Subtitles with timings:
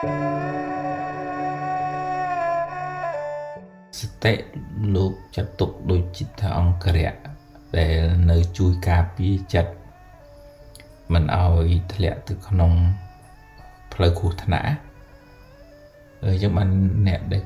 [0.00, 0.02] ស
[4.24, 4.34] តិ
[4.94, 7.16] លោកចាត់ទុកដូចជាថាអង្គរៈ
[7.78, 7.98] ដែល
[8.30, 9.72] នៅជួយការពារចិត្ត
[11.12, 12.72] មិនឲ្យធ្លាក់ទៅក្នុង
[13.92, 14.72] ផ្លូវគ្រោះថ្នាក់
[16.22, 16.70] អញ្ចឹងបាន
[17.06, 17.44] អ្នកដែល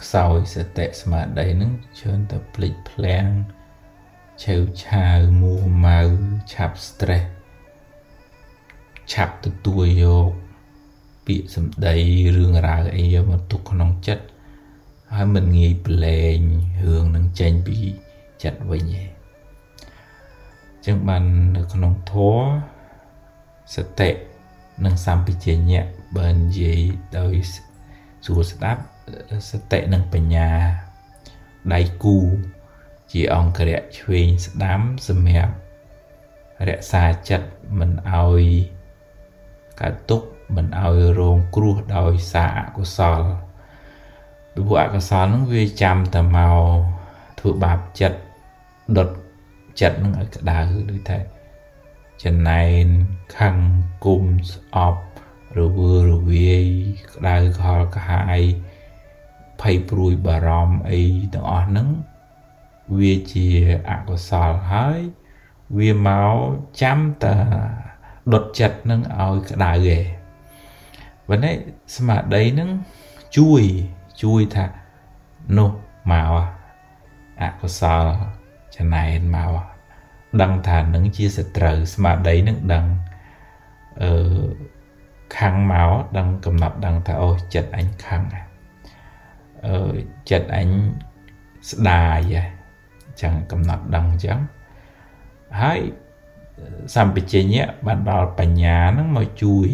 [0.00, 3.26] ខ្សោយសតិស្មារតីនឹងច្រើនតែភ្លេចភ្លាំង
[4.42, 5.54] ឆេវឆាវមួ
[5.84, 6.00] ម៉ៅ
[6.52, 7.26] ឆាប់ stress
[9.12, 10.32] ឆាប់ទទួលយក
[11.28, 11.96] ពាក្យសម្ដី
[12.36, 14.24] រឿងរ៉ាវអីយកមកទុកក្នុងចិត្ត
[15.14, 16.38] ហើយមិនងាយប្រឡែង
[16.86, 17.78] រឿងនឹងចេញពី
[18.42, 19.04] ចិត្តវិញទេ
[20.86, 21.24] ចឹងបាន
[21.56, 22.46] នៅក្នុងធម៌
[23.74, 24.10] សតិ
[24.84, 25.84] និងសម្បជញ្ញៈ
[26.16, 26.80] បើនិយាយ
[27.18, 27.34] ដោយ
[28.24, 28.82] ស្រួលស្ដាប់
[29.50, 30.48] សតិនិងបញ្ញា
[31.74, 32.16] ដៃគូ
[33.12, 35.54] ជាអង្គរៈឆ្វេងស្ដាំសម្រាប់
[36.68, 38.44] រក្សាចិត្តមិនឲ្យ
[39.80, 40.22] កើតទុក
[40.56, 43.20] មិនឲ្យរងគ្រោះដោយសារអកុសល
[44.52, 46.60] ពីព្រោះអកុសលនឹងវាចាំតែមក
[47.38, 48.18] ធ្វើបាបចិត្ត
[48.96, 49.08] ដុត
[49.80, 50.58] ចិត្តនឹងឲ្យក្តៅ
[50.90, 51.18] ដូចថា
[52.24, 52.86] ចំណែន
[53.38, 53.56] ខឹង
[54.04, 55.02] គុំស្អប់
[55.58, 56.66] រវើរវាយ
[57.14, 58.42] ក្តៅខលកាហាយ
[59.60, 61.02] ភ័យព្រួយបារម្ភអី
[61.34, 61.88] ទាំងអស់ហ្នឹង
[62.98, 63.46] វាជា
[63.90, 65.00] អកុសលហើយ
[65.76, 66.36] វាមក
[66.82, 67.36] ចាំតែ
[68.32, 70.04] ដុតចិត្តនឹងឲ្យក្តៅឯង
[71.28, 71.54] បើនេះ
[71.96, 72.70] ស្មារតីនឹង
[73.36, 73.62] ជួយ
[74.22, 74.66] ជួយថា
[75.58, 75.70] នោះ
[76.10, 76.32] មក
[77.40, 78.04] អកុសល
[78.76, 79.52] ចំណែនមក
[80.42, 82.84] ដឹងថានឹងជាសត្រូវស្មារតីនឹងដឹង
[84.02, 84.10] អឺ
[85.36, 88.22] ខាំងមកដឹងកំណត់ដឹងថាអូចិត្តអញខាំង
[89.66, 89.76] អឺ
[90.30, 90.68] ចិត្តអញ
[91.70, 92.20] ស្ដាយ
[93.22, 94.38] ចឹងកំណត់ដឹងចឹង
[95.60, 95.80] ហើយ
[96.94, 99.70] សម្បជញ្ញៈបានដល់បញ្ញានឹងមកជួយ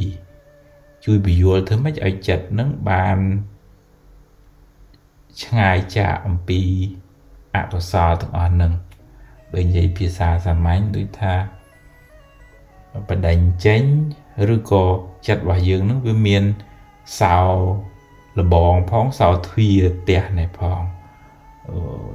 [1.04, 3.18] ជួយពយល់ធ្វើម៉េចឲ្យចិត្តនឹងបាន
[5.42, 6.62] ឆ្ងាយចាកអំពី
[7.54, 8.72] អកុសលទាំងអស់នឹង
[9.52, 11.34] បើនិយាយភាសាសាមញ្ញដូចថា
[13.08, 13.82] បដិញ្ញចេញ
[14.54, 14.84] ឬក៏
[15.26, 16.44] ចិត្តរបស់យើងនឹងវាមាន
[17.20, 17.38] សោ
[18.38, 20.80] លបងផងសោទ្វាផ្ទះនេះផង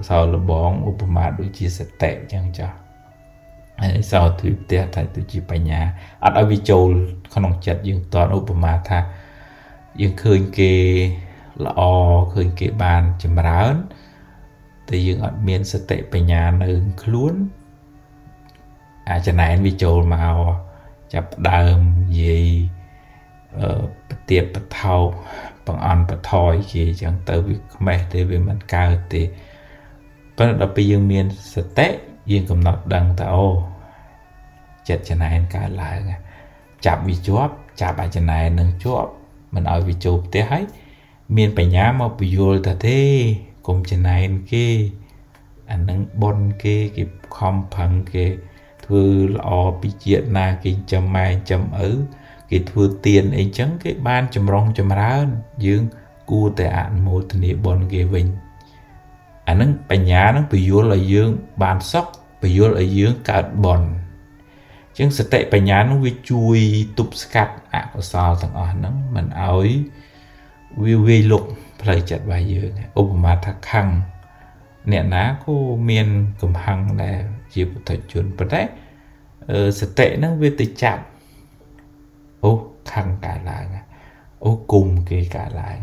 [0.09, 2.77] សោលបងឧបមាដូចជាសតិអញ្ចឹងចាស់
[3.81, 5.81] ហើយសោទ្វាផ្ទះថាទៅជាបញ្ញា
[6.23, 6.89] អត់ឲ្យវាចូល
[7.33, 8.99] ក្នុងចិត្តយើងតឧបមាថា
[10.01, 10.73] យើងឃើញគេ
[11.65, 11.81] ល្អ
[12.33, 13.75] ឃើញគេបានចម្រើន
[14.89, 16.69] តែយើងអត់មានសតិបញ្ញានៅ
[17.03, 17.33] ខ្លួន
[19.09, 20.39] អាចណែនវាចូលមក
[21.13, 22.47] ចាប់ដើមនិយាយ
[23.59, 24.97] អឺប្រទៀបបថោ
[25.67, 29.23] បង្អន់បថយគេអញ្ចឹងទៅវាខ្មេះទេវាមិនកើតទេ
[30.37, 31.87] ប៉ុន្តែដល់ពេលយើងមានសតិ
[32.29, 33.47] យើងកំណត់ដឹងថាអូ
[34.87, 35.99] ចិត្តចំណែនកើតឡើង
[36.85, 39.09] ចាប់វាជាប់ចាប់អាចចំណែននឹងជាប់
[39.53, 40.63] មិនឲ្យវាចូលផ្ទះហើយ
[41.37, 42.99] មានបញ្ញាមកពយល់ថាទេ
[43.67, 44.67] កុំចំណែនគេ
[45.71, 47.03] អានឹងប៉ុនគេគេ
[47.35, 48.25] ខំប្រឹងគេ
[48.85, 49.49] ធ្វើល្អ
[49.81, 51.91] ពីជាតិណាគេចាំម៉ែចាំឪ
[52.49, 55.27] គេធ្វើទៀនអីចឹងគេបានចម្រុងចម្រើន
[55.65, 55.83] យើង
[56.29, 58.27] គួរតែអនុមោទនាបុណ្យគេវិញ
[59.47, 61.29] អានឹងបញ្ញានឹងពយល់ឲ្យយើង
[61.61, 62.07] បានសុខ
[62.41, 63.89] ពយល់ឲ្យយើងកើតបុណ្យ
[64.97, 66.57] ចឹងសតិបញ្ញានឹងវាជួយ
[66.97, 69.69] ទប់ស្កាត់អកុសលទាំងអស់ហ្នឹងមិនឲ្យ
[70.83, 71.43] វាវាយលុក
[71.81, 72.69] ផ្លូវចិត្តរបស់យើង
[72.99, 73.87] ឧបមាថាខឹង
[74.91, 75.55] អ្នកណាក៏
[75.89, 76.07] មាន
[76.41, 77.17] កំហឹងដែរ
[77.53, 78.61] ជាពុទ្ធជនប៉ុន្តែ
[79.79, 81.03] សតិហ្នឹងវាទៅចាប់
[82.43, 82.51] អូ
[82.93, 83.65] ខឹងកើតឡើង
[84.45, 85.77] អូគុំគេកើតឡើង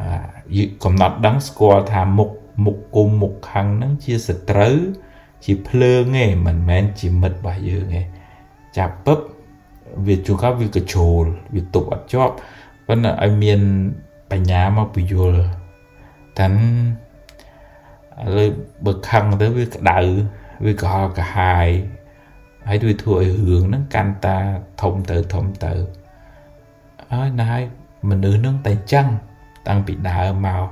[0.00, 2.30] អឺកំណត់ដឹងស្គាល់ថាមុខ
[2.64, 4.76] មុខគុំមុខខឹងហ្នឹងជាសត្រូវ
[5.44, 8.06] ជាភ្លើងឯងមិនមែនជាមិត្តរបស់យើងឯង
[8.76, 9.18] ចាប់ពឹប
[10.06, 11.24] វាជួកវាកជ្រោល
[11.54, 12.34] វាទប់អត់ជាប់
[12.86, 13.60] ប៉ុន្តែឲ្យមាន
[14.30, 15.40] បញ្ញាមកពយល់
[16.38, 16.60] តាន់
[18.22, 18.48] ឥឡូវ
[18.84, 19.98] បើខឹងទៅវាក្តៅ
[20.64, 21.68] វាកុហកកាហាយ
[22.68, 24.38] ហើយវាធ្វើឲ្យរឿងហ្នឹងកាន់តា
[24.80, 25.72] ធំទៅធំទៅ
[27.12, 27.68] ហើយណាស់
[28.08, 29.06] មនុស្សហ្នឹងតែអញ្ចឹង
[29.68, 30.66] តាំងពីដើមមក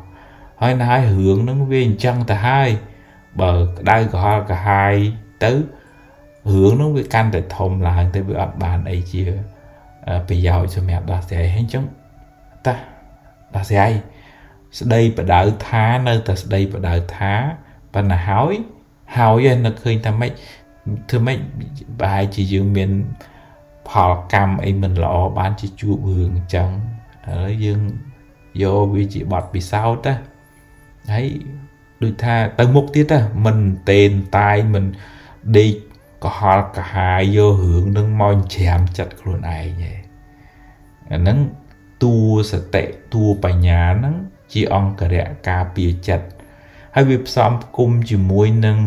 [0.61, 2.69] ហើយណាស់រឿងហ្នឹងវាអញ្ចឹងទៅហើយ
[3.41, 4.95] បើក្តៅកុហកកាហាយ
[5.45, 5.53] ទៅ
[6.53, 9.23] រឿងហ្នឹងវាកាន់តែធំឡើងទៅវាអត់បានអីជា
[10.29, 11.85] ប្រយោជន៍សម្រាប់ដោះស្រាយហើយអញ្ចឹង
[12.67, 12.75] តា
[13.55, 13.93] ដោះស្រាយ
[14.81, 17.33] ស្ដីបដៅថានៅតែស្ដីបដៅថា
[17.95, 18.55] ប៉ុន្តែហើយ
[19.17, 20.33] ហើយនឹកឃើញថាម៉េច
[21.09, 21.39] ធ្វើម៉េច
[21.99, 22.91] ប្រហែលជាយើងមាន
[23.89, 26.71] ផលកម្មអីមិនល្អបានជាជួបរឿងអញ្ចឹង
[27.29, 27.81] ហើយយើង
[28.63, 30.13] យកវាជាបទពិសោធន៍ទៅ
[31.13, 31.27] ហើយ
[32.03, 33.59] ដូចថាទៅមុខទៀតទៅមិន
[33.91, 34.85] តេនតាយមិន
[35.59, 35.73] ដេក
[36.25, 39.95] កុហលកាហាយយករឿងនឹងមកច្រាមចិត្តខ្លួនឯងឯ
[41.11, 41.39] អាហ្នឹង
[42.03, 42.17] តួ
[42.51, 44.15] សតិតួបញ្ញាហ្នឹង
[44.53, 46.27] ជាអង្គរៈការពារចិត្ត
[46.95, 48.79] ហើយវាផ្សំផ្គុំជាមួយនឹង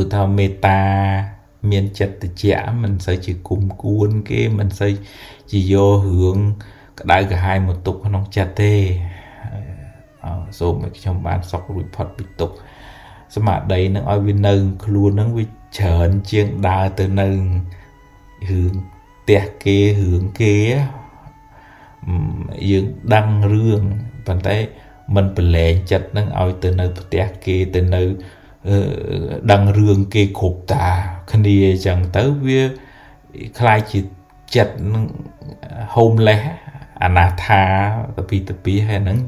[0.00, 0.82] ឧទាហរណ៍មេត្តា
[1.70, 2.44] មានចិត្តតិច
[2.82, 4.92] មិនសូវជាគុំគួនគេមិនសូវ
[5.50, 6.38] ជាយករឿង
[7.00, 8.74] ក្តៅក្រហាយមកទុកក្នុងចិត្តទេ
[10.59, 12.55] សូមឲ្យខ្ញុំបានសុខរួចផុតពីទុក្ខ
[13.35, 14.53] ស្មារតីនឹងឲ្យវានៅ
[14.85, 17.27] ខ្លួននឹងវាច្រើនជាងដើរទៅនៅ
[18.49, 18.73] រឿង
[19.21, 20.55] ផ្ទះគេរឿងគេ
[22.69, 23.81] យើងដឹងរឿង
[24.27, 24.57] ប៉ុន្តែ
[25.15, 28.03] มันប្រឡែងចិត្តនឹងឲ្យទៅនៅផ្ទះគេទៅនៅ
[29.51, 30.87] ដឹងរឿងគេគ្រប់តា
[31.31, 32.61] គ្នាអញ្ចឹងទៅវា
[33.59, 33.99] คล้ายជា
[34.55, 35.05] ចិត្តនឹង
[35.95, 36.43] homeless
[37.03, 37.61] អនាថា
[38.15, 39.19] ទៅពីទៅពីហើយហ្នឹង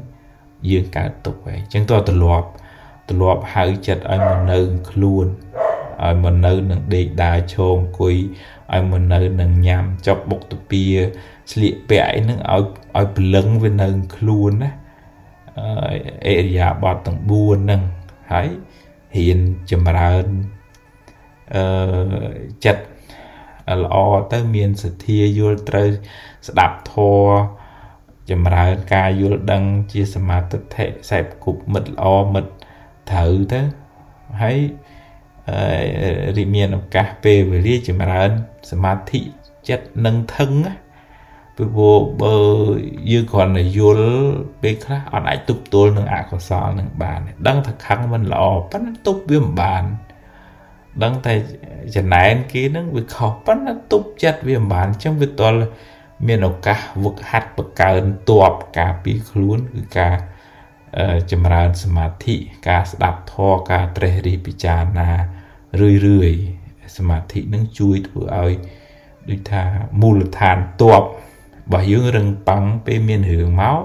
[0.69, 2.47] យើងកើតទុកហើយអញ្ចឹងតើទលាប់
[3.09, 4.59] ទលាប់ហៅចិត្តឲ្យមកនៅ
[4.89, 5.25] ខ្លួន
[6.03, 8.15] ឲ្យមកនៅនឹងដេកដើរឈរអង្គុយ
[8.73, 10.83] ឲ្យមកនៅនឹងញ៉ាំចុកបុកតាពី
[11.51, 12.63] ស្លៀកពាក់អីហ្នឹងឲ្យ
[12.97, 14.71] ឲ្យព្រលឹងវានៅខ្លួនណា
[16.27, 17.81] អេរិយាបថទាំង4ហ្នឹង
[18.31, 18.47] ហើយ
[19.15, 19.39] ហ៊ាន
[19.71, 20.25] ចម្រើន
[21.55, 21.63] អឺ
[22.65, 22.83] ចិត្ត
[23.83, 23.95] ល្អ
[24.31, 25.89] ទៅមានសទ្ធាយល់ត្រូវ
[26.47, 27.58] ស្ដាប់ធម៌
[28.29, 32.51] ចម្រើនការយល់ដឹងជាសមាធិសែបគប់មិត្តល្អមិត្ត
[33.11, 33.61] ត្រូវទៅ
[34.41, 34.57] ហើយ
[36.37, 38.29] រីមានឱកាសពេលវេលាចម្រើន
[38.71, 39.19] សមាធិ
[39.69, 40.51] ចិត្តនឹងថឹង
[41.55, 42.35] ពីព្រោះបើ
[43.11, 44.09] យើងគ្រាន់តែយល់
[44.61, 49.83] ពេលខ្លះអត់អាចទប់ទល់នឹងអកុសលនឹងបាន ដឹងថាខឹងមិនល្អប៉ុន្តែទប់វាមិនបាន
[51.03, 51.33] ដឹងតែ
[51.95, 55.57] ចំណែនគេនឹងវាខុសប៉ុន្តែទប់ចិត្តវាមិនបានអញ្ចឹងវាតល់
[56.27, 60.15] មានឱកាសវឹកហាត់បកើនតបការពីខ្លួនគឺការ
[61.31, 62.35] ចម្រើនសមាធិ
[62.69, 65.09] ការស្ដាប់ធម៌ការត្រេះរិះពិចារណា
[65.79, 66.31] រឿយរឿយ
[66.97, 68.53] សមាធិនឹងជួយធ្វើឲ្យ
[69.29, 69.63] ដូចថា
[70.01, 71.01] មូលដ្ឋានតបរ
[71.71, 73.79] បស់យើងរឹងប៉ឹងពេលមានរឿងមក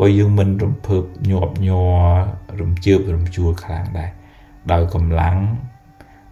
[0.00, 1.96] ក៏យើងមិនរំភើបញាប់ញ័រ
[2.60, 4.10] រំជើបរំជួលខ្លាំងដែរ
[4.72, 5.36] ដោយកម្លាំង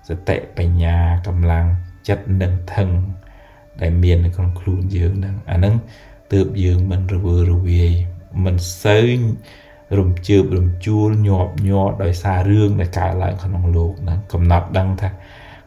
[0.09, 0.97] សតិបញ្ញា
[1.27, 1.67] កម្លាំង
[2.09, 2.89] ចិត្តនឹងថឹង
[3.83, 5.75] ដែលមាននៅក្នុងខ្លួនយើងហ្នឹងអាហ្នឹង
[6.33, 7.93] ទើបយើងមិនរវើរវាយ
[8.45, 9.09] មិនសូវ
[9.99, 15.09] រំជើបរំជួលញាប់ញ័រដោយសាររឿងដែលកើតឡើងក្នុងលោកហ្នឹងកំណត់ដឹងថា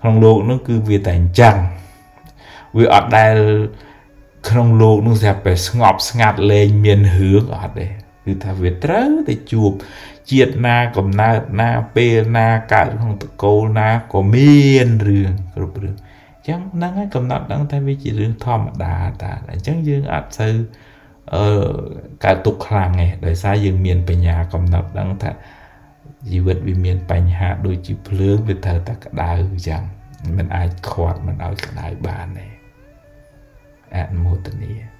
[0.02, 1.56] ក្នុងលោកហ្នឹងគឺវាតែអញ្ចឹង
[2.78, 3.36] វាអត់ដែល
[4.50, 7.88] ក្នុងលោកនោះស្រាប់តែស្ងប់ស្ងាត់លែងមានរឿងអត់ទេ
[8.26, 9.72] គឺថាវាត្រូវតែជួប
[10.32, 20.54] ជាតិណាកំណើតណាពេលណាកើតក្នុងតកូលណាក៏មានរឿងគ្រប់រឿងអញ្ចឹងហ្នឹងហើយកំណត់ដឹងតែវាជារឿងធម្មតាតាអញ្ចឹងយើងអត់សូវ
[21.34, 21.46] អឺ
[22.26, 25.32] កើតទុកខ្លាំងទេដោយសារយើងមានបញ្ញាកំណត់ដឹងថា
[26.32, 29.82] ជីវិតវាមានបញ្ហាដូចជាភ្លើងវាត្រូវតែក្តៅអញ្ចឹង
[30.38, 32.48] មិនអាចខាត់មិនឲ្យក្តៅបានទេ
[33.96, 34.99] អនុមោទនា